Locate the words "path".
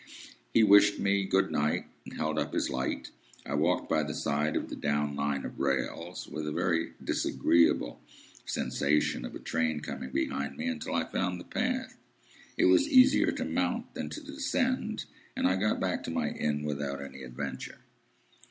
11.45-11.99